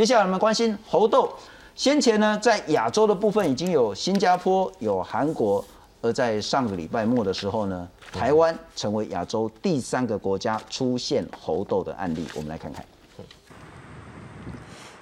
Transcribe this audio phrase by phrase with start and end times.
[0.00, 1.30] 接下来我们关心猴痘，
[1.74, 5.62] 先前呢在亚洲的部分已经有新加坡、有韩国，
[6.00, 12.26] 而在上个礼拜末的时候呢，台湾成为亚洲第三个国家出现猴痘的案例。
[12.34, 12.82] 我们来看看。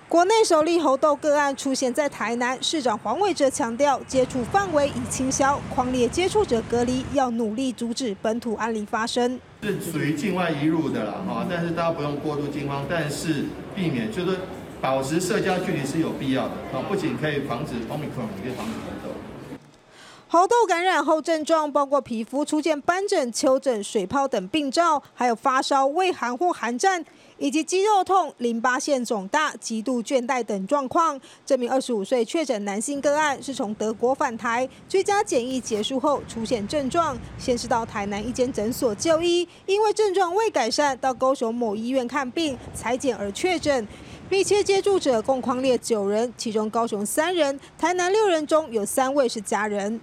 [0.08, 9.38] 国内首例猴痘个案出现在台南，市长黄伟哲强调，接触范围已清消，狂烈接触者隔离，要努力阻止本土案例发生。
[9.62, 13.44] 是属于境外移入的了哈，但是大家不用过度惊慌，但是
[13.76, 14.38] 避免就是
[14.80, 19.14] 保持社交距离是有必要的啊，不仅可以防止 Omicron，也可以防止猴痘。
[20.30, 27.04] 猴痘感染后症状包括皮肤出现斑疹、丘疹、水泡等病灶，还有发烧、畏寒或寒战。
[27.38, 31.18] 以及肌肉痛、淋巴腺肿大、极度倦怠等状况。
[31.46, 43.86] 这名二十五岁确诊男性个案是从德国返台，居家检疫结束后出现症状，先是到台南一间诊所就医，因为症状未改善，到高雄某医院看病，裁剪而确诊。
[44.30, 49.98] 密切接触者共框列九人，其中高雄三人，台南六人中有三位是家人。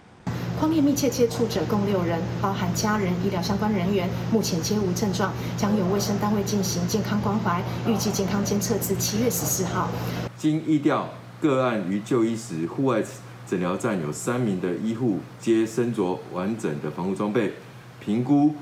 [0.60, 9.92] 框列密切接触者共六人，包含家人、医疗相关人员，目前皆无症状，将由卫生单位进行健康关怀，预计健康监测至七月十四号。
[10.36, 11.08] 经疫调
[11.40, 13.04] 个案于就医时，户外
[13.48, 17.54] 诊疗站有三名的医护皆身着完整的防护装备，
[18.04, 18.56] 评估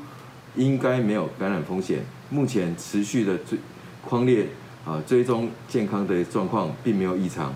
[0.57, 2.03] 应该没有感染风险。
[2.29, 3.57] 目前持续的追
[4.05, 4.45] 框列
[4.85, 7.53] 啊追踪健康的状况，并没有异常。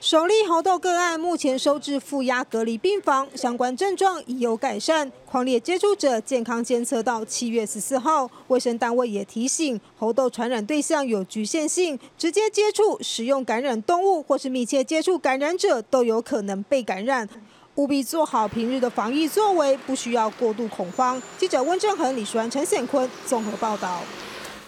[0.00, 5.10] 首例猴痘个案目前收治负压隔离病房，相关症状已有改善。
[5.24, 17.28] 狂烈接触者健康监测到七月十四号，卫生单位也提醒，猴痘传染对象有局限性，直接接触、使用感染动物或是密切接触感染者都有可能被感染，
[17.76, 21.22] 务必做好平日的防疫作为，不需要过度恐慌。
[21.38, 24.02] 记者温正恒、李淑安、陈显坤综合报道。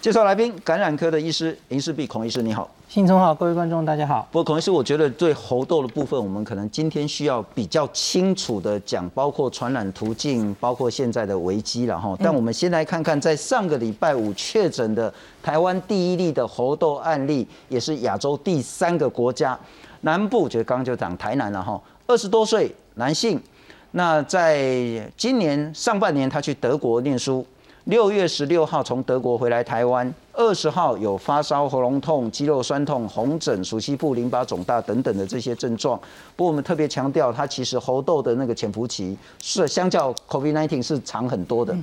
[0.05, 2.69] 介绍来宾，感染科的医师林世碧孔医师，你好。
[2.87, 4.27] 信聪好，各位观众大家好。
[4.31, 12.15] 不过孔医师，我觉得对猴痘的部分，我们可能今天需要比较清楚的讲，包括传染途径，包括现在的危机了哈。
[12.19, 19.59] 但我们先来看看，在上个礼拜五确诊的台湾第一例的猴痘案例，也是亚洲第三个国家
[20.01, 21.81] 南部，就刚刚就讲台南了哈。
[22.05, 23.41] 二十多岁男性，
[23.89, 27.43] 那在今年上半年他去德国念书。
[27.85, 35.95] 六月十六号从德国回来台湾，二十号有发烧、喉咙痛、肌肉酸痛、红疹、属膝部淋巴肿大等等的这些症状。
[36.35, 41.77] 不过我们特别强调，他其实猴痘的那个潜伏期是相较 COVID-19 是长很多的。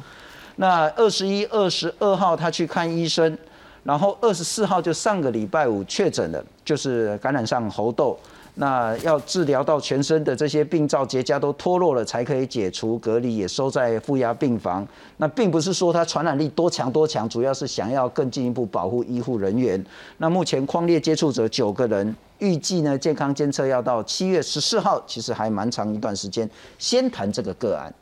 [0.57, 3.39] 那二十一、二十二号他去看医生，
[3.85, 8.19] 然后二十四号就上个礼拜五确诊了，就是感染上猴痘。
[8.55, 14.87] 那要治疗到全身的这些病灶结痂都脱落了，才可以解除隔离，也收在负压病房。
[15.17, 19.83] 那并不是说它传染力多强多强，主要是想要更进一步保护医护人员。
[20.19, 26.49] 那目前框列接触者九个人，预计呢健康监测要到七月十四号，其实还蛮长一段时间。
[26.79, 27.95] 先谈这个个案，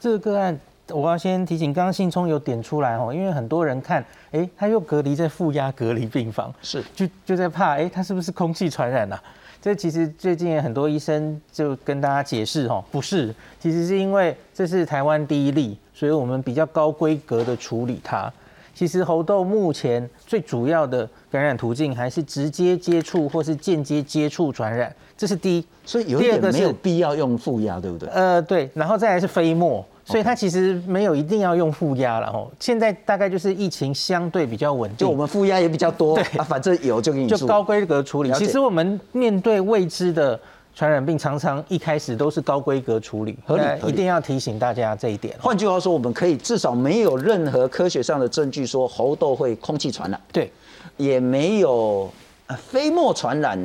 [0.00, 0.58] 这个个案
[0.88, 9.20] 我要先提醒，刚刚信聪有点出来哦，因为很多人看，哎，他又隔离在负压隔离病房，是就就在怕，哎，他是不是空气传染啊？
[9.60, 18.32] 这其实最近很多医生就跟大家解释，哦，不是，其实是因为这是台湾第一例，所以我们比较高规格的处理它。
[18.72, 25.66] 其实猴痘目前最主要的感染途径还是直接接触或是间接接触传染，这是第一。
[25.84, 28.08] 所以有点没有必要用负压，对不对？
[28.10, 29.84] 呃，对，然后再来是飞沫。
[30.06, 36.22] 所以它其实没有一定要用负压了吼，现在大概就是疫情相对比较稳定，就我们负压也比较多，对。
[36.38, 38.32] 啊，反正有就给你就高规格处理。
[38.34, 40.38] 其实我们面对未知的
[40.76, 45.36] 传染病，常常一开始都是高规格处理，合理，一定要提醒大家这一点。
[45.40, 50.52] 换句话说，我们可以至少没有任何科学上的证据说猴痘会空气传染，对，
[50.96, 52.08] 也没有
[52.56, 53.58] 飞沫传染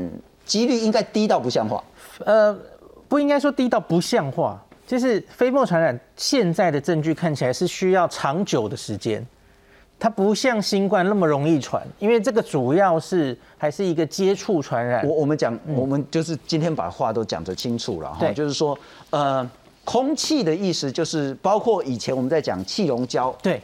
[0.44, 1.84] 几率应该低到不像话，
[2.26, 2.58] 呃，
[3.08, 4.60] 不应该说低到不像话。
[4.92, 9.26] 就是飞沫传染，现在的证据看起来是需要长久的时间，
[9.98, 15.08] 它不像新冠那么容易传，因为这个主要是还是一个接触传染。
[15.08, 18.78] 我我们讲，我们就是今天把话都讲得清楚了哈，就是说，
[19.12, 19.50] 呃，
[19.86, 23.62] 空气的意思就是包括以前我们在讲气溶胶，对，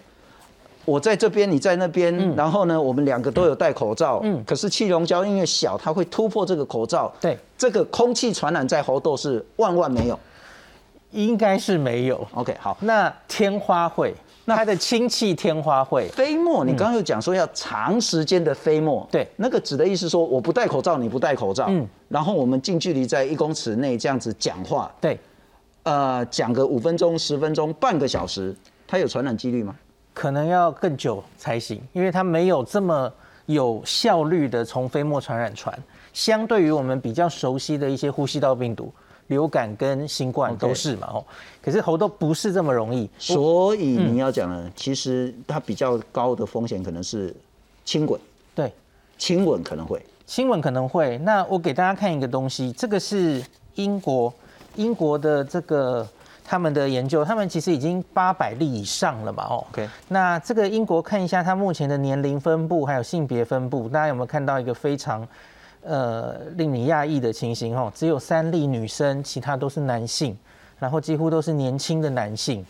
[0.86, 10.18] 我在这边，你在那边，然后呢，我们两个都有戴口罩，嗯，可是气溶胶因为小，它会突破这个口罩，对，这个空气传染在猴痘是万万没有。
[11.12, 12.28] 应该是没有。
[12.34, 12.78] OK，好。
[12.82, 14.14] 那天花会，
[14.46, 25.20] 那它的氢气天花会，飞沫，你刚刚有讲说要长时间的飞沫，对，那个指的意思说我不戴口罩，你不戴口罩，嗯，然后我们近距离在一公尺内这样子讲话，对，
[25.84, 28.56] 呃，讲个五分钟、十分钟、半个小时，
[28.86, 29.76] 它有传染几率吗？
[30.14, 33.12] 可能要更久才行，因为它没有这么
[33.46, 35.78] 有效率的从飞沫传染传，
[36.12, 38.92] 相对于我们比较熟悉的一些呼吸道病毒。
[39.28, 41.26] 流感跟新冠都是嘛，哦，
[41.62, 47.36] 可是猴痘不是这么容易，所以你要讲呢，其实它比较高的风险可能是
[47.84, 48.20] 轻吻，
[48.56, 48.72] 对，
[49.18, 51.18] 亲吻可能会，亲吻可能会。
[51.20, 53.44] 那我给大家看一个东西，这个是
[53.76, 54.34] 英国
[54.76, 56.08] 英国的这个
[56.46, 65.28] 他们的研究，他们其实已经八百例以上了嘛，哦，OK，那这个英国看一下它目前的年龄分布还有性别分布，大家有没有看到一个非常？
[65.88, 70.38] 呃，令你讶异的情形哦，只有三例女生，其他都是男性，
[70.78, 72.66] 然后几乎都是年轻的男性。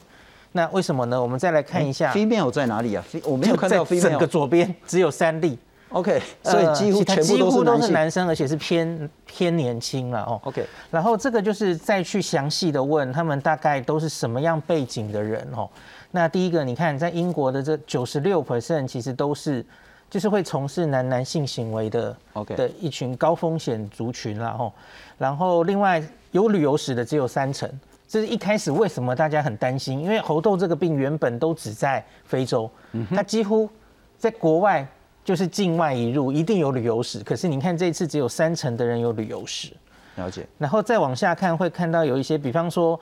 [0.52, 1.20] 那为什么呢？
[1.20, 3.04] 我们再来看一下，female 在哪里啊？
[3.24, 5.58] 我没有看到 female，整个左边只有三例。
[5.90, 10.40] OK，所以几乎全部都是男生，而且是偏偏年轻了哦。
[10.44, 15.68] OK，然后这个就是再去详细的问他们大概都是什么样背景的人哦。
[16.12, 19.66] 那第一个，你看在英国的这九十六 percent 其实都是。
[20.10, 24.72] 就是会从事男男性行为的，OK 的一群高风险族群啦吼，
[25.18, 26.02] 然后另外
[26.32, 27.70] 有旅游史的只有三成，
[28.08, 30.00] 这是一开始为什么大家很担心？
[30.00, 32.70] 因为猴痘这个病原本都只在非洲，
[33.10, 33.70] 它几乎
[34.18, 34.88] 在国外
[35.26, 39.74] 就是境外一入一定有旅游史，可是你看这次只有三成的人有旅游史，
[40.16, 40.48] 了解。
[40.58, 42.98] 然后再往下看会看到有一些，比方说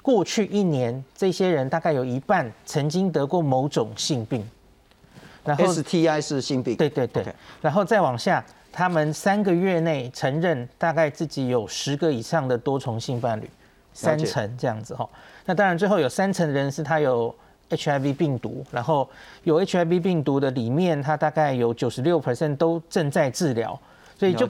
[0.00, 4.48] 过去一年这些人大概有一半曾经得过某种性病。
[5.46, 7.24] 然后 STI 是性病，对对对，
[7.60, 13.48] 然后再往下，他们三个月内承认大概自己有十个以上的多重性伴侣，
[13.94, 15.08] 三成这样子哈。
[15.44, 17.32] 那当然最后有三成的人是他有
[17.70, 19.08] HIV 病毒，然后
[19.44, 23.78] 有 HIV 病毒的里面，他大概有九十六 percent 都正在治疗，
[24.18, 24.48] 所以就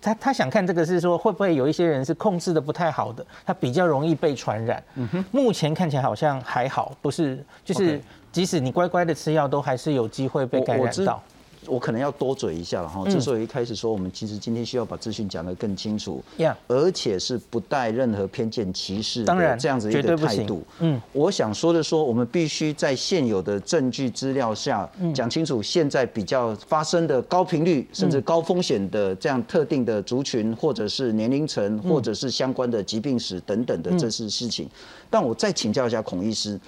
[0.00, 4.82] 他他想看这个是说会不会有一些人是控制的不太好的，他比较容易被传染。
[4.94, 8.00] 嗯哼，目前看起来好像还好，不是就是。
[8.36, 11.22] 即使你乖乖的吃药，都还是有机会被感染到。
[11.66, 13.02] 我可能要多嘴一下了哈。
[13.08, 16.22] 之所以一开始说我们其实今天需要把资讯讲得更清楚，
[16.68, 20.62] 而且是不带任何偏见歧视的这样子一个态度。
[20.80, 34.68] 嗯，我想说的说，我们必须在现有的证据资料下讲清楚，现在比较发生的高频率甚至高风险的这样特定的族群，或者是年龄层，或者是相关的疾病史等等的这些事情。
[35.08, 36.60] 但我再请教一下孔医师。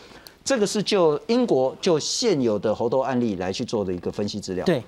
[0.48, 4.64] 这个是就英国就现有的猴痘案例来去做的一个分析资料。
[4.64, 4.82] 对，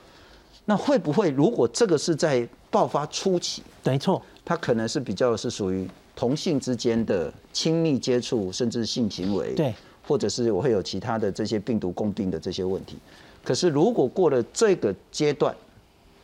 [0.64, 3.62] 那会不会如果这个是在爆发初期？
[3.84, 5.86] 没错，它可能是比较是属于
[6.16, 9.52] 同性之间的亲密接触，甚至性行为。
[9.54, 9.74] 对，
[10.08, 12.96] 或者是我会有其他的这些病毒共病的这些问题。
[13.44, 15.54] 可是如果过了这个阶段，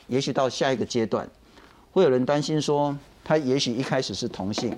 [0.07, 1.29] 也许到下一个阶段，
[1.93, 4.75] 会有人担心说，他也许一开始是同性，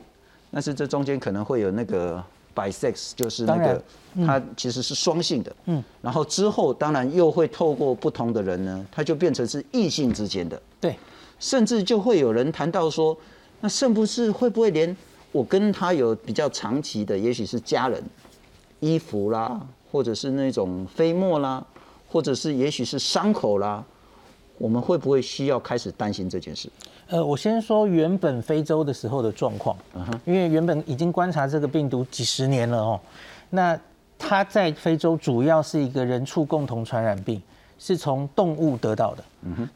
[0.51, 2.21] 但是这中间可能会有那个。
[2.59, 3.83] Bisex 就是那个，
[4.27, 10.97] 它其实是双性的，嗯，然后之后当然又会透过不同的人呢，它就变成是异性之间的，对，
[11.39, 13.17] 甚至就会有人谈到说，
[13.61, 14.97] 那是不是会不会连
[15.31, 18.03] 我跟他有比较长期的，也许是家人，
[18.81, 19.61] 衣服啦，
[19.93, 21.65] 或者是那种飞沫啦，
[22.11, 23.85] 或者是也许是伤口啦，
[24.59, 26.69] 我们会不会需要开始担心这件事？
[27.09, 29.77] 呃，我先说原本非洲的时候的状况，
[30.27, 33.01] 因为原本已经观察这个病毒几十年了哦。
[33.49, 33.79] 那
[34.19, 37.41] 它在非洲主要是一个人畜共同传染病，
[37.79, 39.25] 是从动物得到的。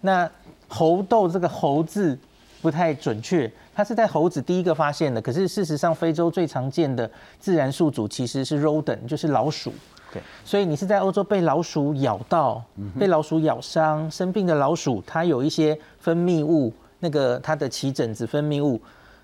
[0.01, 0.31] 那
[0.69, 2.19] 猴痘这个猴字
[2.61, 5.23] 不太准确，它是在猴子第一个发现的。
[5.23, 9.73] 可是事实上，非洲最常见的自然宿主其实是 rodent，就是老鼠。
[10.13, 12.63] 对，所以你是在欧洲被老鼠咬到，
[12.99, 16.73] 被老鼠咬伤生病的老鼠，它有一些分泌物。
[17.05, 18.81] 那个它的起疹子分泌物，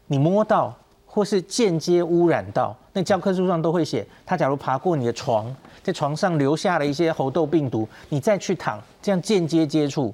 [0.08, 0.74] 你摸到
[1.06, 10.12] 或是间接污染到，那教科书上都会写，它假如爬过你的床，在床上留下了一些猴痘病毒，你再去躺，这样间接接触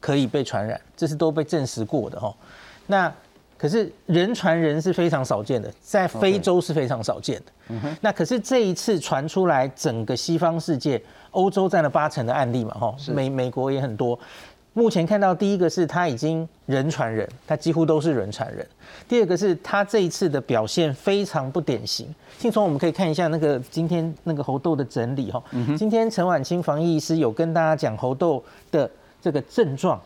[0.00, 2.30] 可以被传染，这是都被证实过的哈。
[2.86, 3.10] 那
[3.62, 7.80] 可是人传人是非常少见的，在非洲是非常少见的。
[8.00, 11.00] 那可是这一次传出来，整个西方世界，
[11.30, 14.18] 欧洲占了八成的案例嘛，哈，美美国也很多。
[14.72, 18.66] 目前看到第一个是他已经人传人，他几乎都是人传人。
[19.06, 22.12] 第二个是他这一次的表现非常不典型。
[22.38, 25.40] 信从我们可以看一下那个今天那个猴痘的整理哈。
[25.78, 28.42] 今天陈婉清防疫医师有跟大家讲猴痘
[28.72, 28.90] 的
[29.20, 30.00] 这个症状。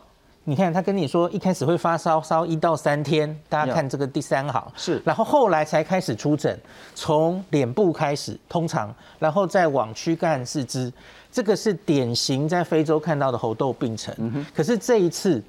[0.49, 3.37] 你看他跟你说一开始会发烧，烧一到三天。
[3.49, 6.57] 大家看这个第三行是，然后后来才开始出疹，
[6.95, 10.91] 从脸部开始，通常然后再往躯干四肢。
[11.29, 14.15] 这个是典型在非洲看到的猴痘病程，
[14.55, 15.43] 可是这一次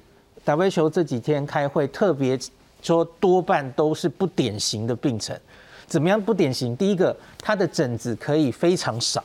[0.45, 2.37] WHO 这几天开会特别
[2.81, 5.33] 说，多半都是不典型的病程。
[5.87, 6.75] 怎么样不典型？
[6.75, 9.23] 第一个，它的疹子可以非常少，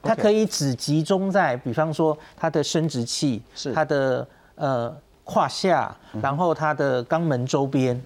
[0.00, 4.26] 它可以只集中在，比方说它的生殖器，是它的
[4.60, 8.00] 呃胯下，然后他的肛门周边。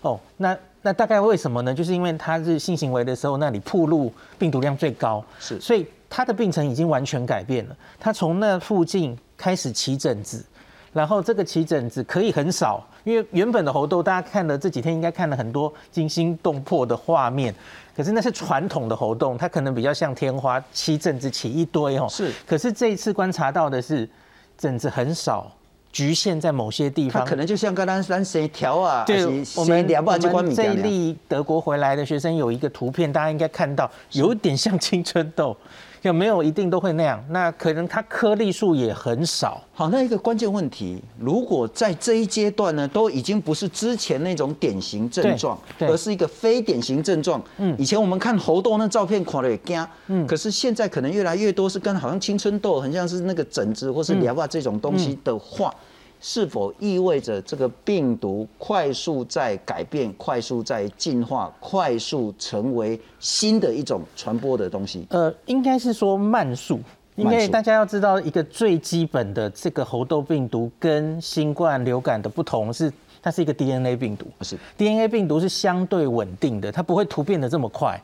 [0.00, 1.74] 哦，那那大概为什么呢？
[1.74, 7.76] 就是因为他是性行为的时候，那里暴露病毒量最高，是所以他的病程已经完全改变了。
[7.98, 10.44] 他从那附近开始起疹子，
[10.92, 17.52] 然后这个起疹子可以很少，因为原本的猴痘大家看了这几天应该看了很多惊心动魄的画面，
[17.96, 22.06] 可是那是传统的猴痘，它可能比较像天花，起疹子起一堆哦。
[22.08, 24.08] 是可是这一次观察到的是
[24.56, 25.50] 疹子很少，
[25.92, 27.24] 局限在某些地方。
[27.24, 29.24] 它可能就像刚刚咱谁调啊，对，
[29.56, 35.56] 我们两把就我们关米这一例德国回来的学生有一个图片，大家应该看到，有点像青春痘，
[36.02, 37.22] 有没有一定都会那样？
[37.30, 39.62] 那可能它颗粒数也很少。
[39.72, 47.42] 好，那一个关键问题，如果在这一阶段呢，都已经不是之前那种典型症状，而是一个非典型症状。
[47.58, 55.74] 嗯，以前我们看猴痘那照片看了也惊，嗯，可是现在可能越来越多是跟好像青春痘，很像是那个疹子或是嗯疗啊这种东西的话。
[56.20, 65.06] 是否意味着这个病毒快速在改变、快速在进化、快速成为新的一种传播的东西？
[65.10, 66.80] 呃，应该是说慢速。
[67.16, 74.24] 因为大家要知道，一个最基本的这个猴痘病毒跟新冠流感的不同是，它是一个 DNA 病毒。
[74.42, 78.00] 是 DNA 病毒是相对稳定的，它不会突变的这么快。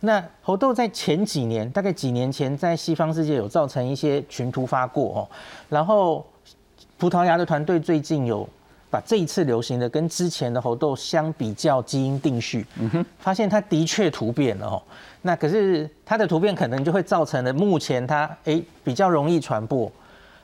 [0.00, 5.28] 那猴痘在前几年，大概几年前，在西方世界有造成一些群突发过哦。
[5.68, 6.26] 然后
[7.00, 8.46] 葡萄牙的团队最近有
[8.90, 12.66] 把这一次流行的跟之前的猴痘相比较基因定序，
[13.18, 14.82] 发现它的确突变了哦。
[15.22, 19.90] 那可是它的突变可能就会造成了目前它诶比较容易传播，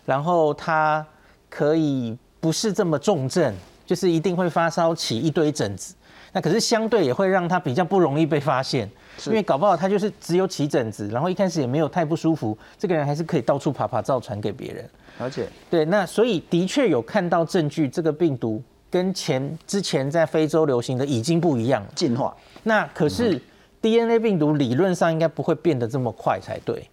[0.07, 1.07] 然后它
[1.51, 5.95] 可以不是这么重症，就是一定会发烧起一堆疹子。
[6.37, 8.87] 那可是相对也会让他比较不容易被发现，
[9.25, 14.87] 因为搞不好他就是只有起疹子，然后一开始也没有太不舒服，这个人还是可以到处爬爬照传给别人。
[15.19, 15.49] 而且。
[15.71, 21.89] 对，那所以的确有看到证据，这个病毒跟前之前在非洲流行的已经不一样了。
[21.95, 23.41] 进化那可是
[23.81, 26.87] DNA 病毒理论上应该不会变得这么快才对。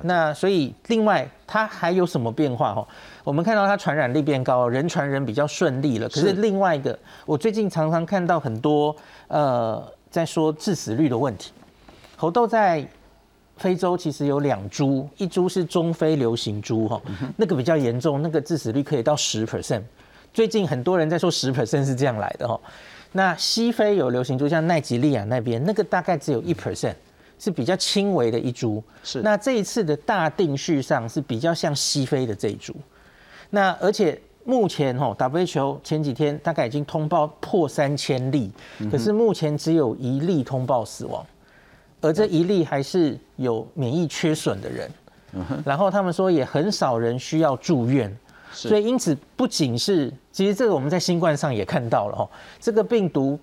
[0.00, 2.88] 那所以另外它还有什么变化哦？
[3.22, 6.08] 我们看到它传染力变高，人传人比较顺利了。
[6.08, 8.96] 可是是另外一个，我最近常常看到很多
[9.28, 11.52] 呃在说致死率的问题。
[12.16, 12.86] 猴痘在
[13.58, 17.00] 非洲其实有两株，一株是中非流行株哈，
[17.36, 19.82] 那个比较严重，那个致死率可以到十 percent。
[20.32, 22.58] 最近很多人在说十 percent 是这样来的哈。
[23.12, 26.94] 那西非有流行株，像奈及利亚那边，那个大概只有一 percent，
[27.42, 28.80] 是比较轻微的一株。
[29.02, 32.72] 是那这一次的大定序上是比较像西非的这一株。
[33.50, 38.52] 那而且目前吼 WHO 前几天大概已经通报破三千例，
[38.88, 41.26] 可是目前只有一例通报死亡，
[42.00, 44.88] 而这一例还是有免疫缺损的人。
[45.64, 48.14] 然后他们说也很少人需要住院，
[48.52, 52.28] 所以因此不仅是，其实这个我们在新冠上也看到了哦，
[52.60, 53.38] 这个病毒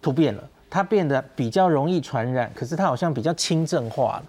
[0.00, 4.22] 突变了，它变得比较容易传染，可是它好像比较轻症化了。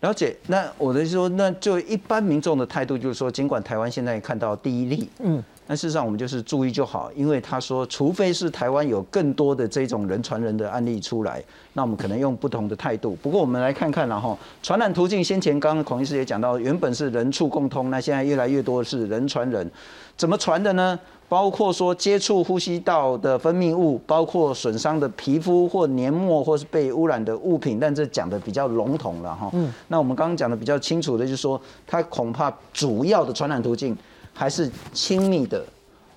[0.00, 13.14] 了解，那我的意思说，那就一般民众的态度就是说，尽管台湾现在看到第一例，嗯，但事实上我们就是注意就好，因为他说，除非是台湾有更多的这种人传人的案例出来，那我们可能用不同的态度。
[13.22, 19.70] 不过我们来看看然后传染途径，先前刚刚孔医师也讲到，原本是人畜共通，那现在越来越多是人传人，
[20.16, 20.98] 怎么传的呢？
[21.32, 29.48] 包括说接触呼吸道的分泌物，包括损伤的皮肤或黏膜，或是被污染的物品，但这讲的比较笼统了哈。
[29.54, 33.96] 嗯，那我们刚刚讲的比较清楚的，就是说它恐怕主要的传染途径
[34.34, 35.64] 还是亲密的，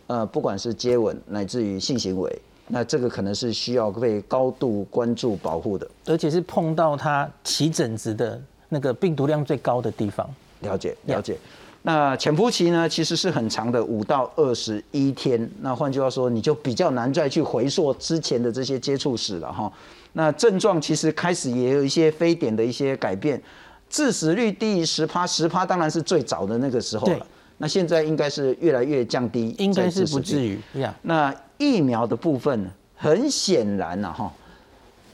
[0.07, 5.89] 呃，不管是接吻乃至于性行为，那这个可能是需要被高度关注保护的。
[6.07, 10.29] 而且是碰到它起疹子的那个病毒量最高的地方。
[10.60, 11.38] 了解，了解。
[11.87, 15.47] 那潜伏期呢，其实是很长的，五到二十一天。
[15.61, 19.71] 那换句话说，你就比较难再去回溯之前的这些接触史了哈。
[20.13, 23.39] 那症状其实开始也有一些非典的一些改变，
[23.87, 27.27] 致死率低于十趴，十趴当然是最早的那个时候了。
[27.59, 30.19] 那现在应该是越来越降低，应该是不。
[30.19, 30.59] 至于。
[31.03, 34.33] 那疫苗的部分，很显然呐、哈，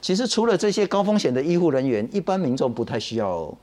[0.01, 3.53] 其实除了这些高风险的医护人员，一般民众不太需要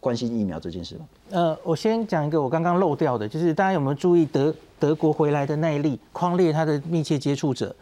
[0.00, 1.04] 关心疫苗这件事吗？
[1.30, 7.74] 呃，我先讲一个我刚刚漏掉的，就是大家有没有注意德德国回来的那一例匡列他的密切接触者，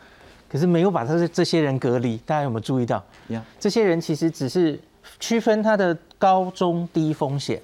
[0.50, 3.02] 可是没有把他的这些人隔离，大家有没有注意到？
[3.28, 4.78] 呀这些人其实只是
[5.20, 7.62] 区分他的高中低风险，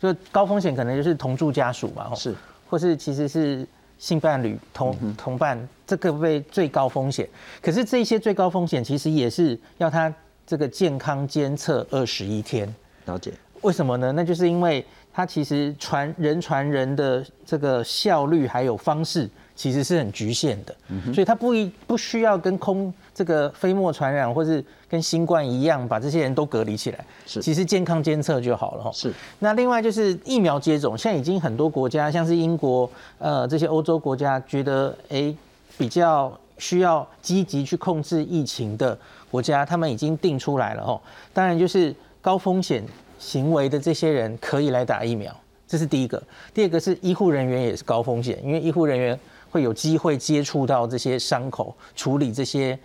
[0.00, 2.34] 就高风险可能就是同住家属嘛，是，
[2.68, 3.64] 或是其实是
[3.98, 7.28] 性伴侣同同伴，这个被最高风险。
[7.62, 10.12] 可是这些最高风险其实也是要他
[10.44, 12.72] 这个健康监测二十一天。
[13.06, 13.32] 了解。
[13.62, 14.12] 为什么呢？
[14.12, 20.74] 那就是因为它其实传人传人的这个效率还有方式，其实是很局限的，
[21.12, 27.04] 所以它不一不需要跟空这个飞沫传染，或是跟新冠一样，把这些人都隔离起来。
[27.26, 28.90] 是其实健康监测就好了哈。
[28.92, 29.12] 是。
[29.38, 35.32] 那另外就是疫苗接种，现在已经很多国家，像是英国，呃，这些欧洲国家觉得，哎，
[35.78, 38.98] 比较需要积极去控制疫情的
[39.30, 41.00] 国家，他们已经定出来了哦。
[41.32, 42.82] 当然就是高风险。
[43.22, 45.32] 行为的这些人可以来打疫苗，
[45.68, 46.20] 这是第一个。
[46.52, 49.16] 第二个是医护人员也是高风险，因为医护人员
[49.48, 52.76] 会有机会接触到这些伤口，处理这些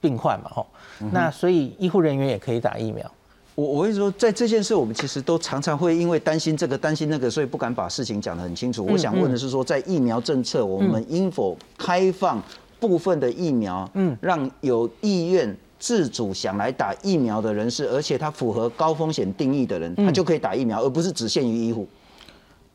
[0.00, 0.66] 病患嘛，吼。
[1.10, 3.10] 那所以医护人员也可以打疫苗。
[3.56, 8.86] 我我跟你说，在这件事，我们其实都常常会因为担心这个担心那个，所以不敢把事情讲得很清楚。
[8.86, 12.40] 我想问的是说，在疫苗政策，我们应否开放
[12.78, 15.54] 部分的疫苗，嗯，让有意愿。
[15.82, 21.88] 自主想来打疫苗的人士，而且他符合高风险定义的人，他就可以打疫苗，而不是只限于医护。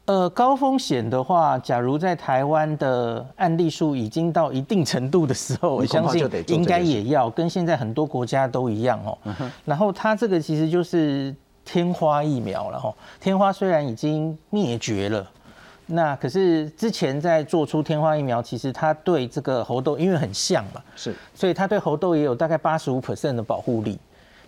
[0.04, 9.18] 呃，高风险的话，假如在台湾的案例数已经到一定程度的时候，我相信应该也要跟现在很多国家都一样哦。
[9.64, 11.34] 然后它这个其实就是
[11.64, 12.94] 天花疫苗了哈。
[13.22, 15.26] 天花虽然已经灭绝了。
[15.90, 23.98] 那可是之前在做出天花疫苗，其实它对这个猴痘因为很像嘛，是，所以它对猴痘也有大概八十五 percent 的保护力。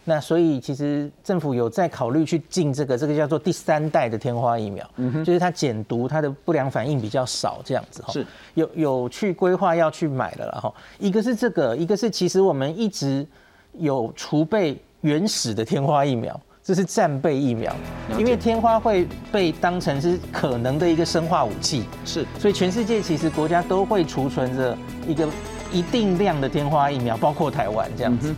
[0.05, 8.12] 那所以其实政府有在考虑去进这个，这个叫做第三代的天花疫苗，嗯就是它减毒，它的不良反应比较少，这样子哈。
[8.12, 10.74] 是，有有去规划要去买的了哈。
[10.98, 13.25] 一个是这个，一个是其实我们一直
[13.74, 16.39] 有储备原始的天花疫苗。
[16.70, 17.76] 这是战备疫苗，
[18.16, 25.28] 因为天花会被当成是可能的一个生化武器，是，所以全世界其实国家都会储存着一个
[25.72, 28.36] 一定量的天花疫苗，包括台湾这样子。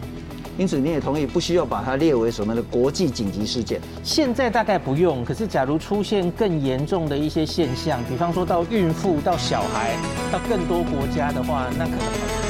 [0.58, 3.82] 因此你也同意不需要把它列为什么的国际紧急事件？
[4.02, 9.98] 现在大概不用，可是假如出现更严重的一些现象，比方说到孕妇、到小孩、
[10.32, 12.41] 到更多国家的话，那可能。